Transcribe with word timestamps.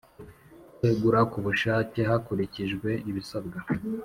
K 0.77 0.79
wegura 0.81 1.19
ku 1.31 1.37
bushake 1.45 1.99
hakurikijwe 2.09 2.89
ibisabwa 3.09 3.57